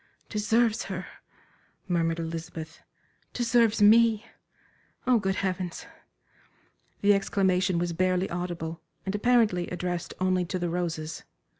[0.29, 1.05] "Deserves her!"
[1.87, 2.81] murmured Elizabeth,
[3.33, 4.25] "deserves me!
[5.05, 5.85] Oh, good Heavens!"
[7.01, 11.23] The exclamation was barely audible, and apparently addressed only to the roses.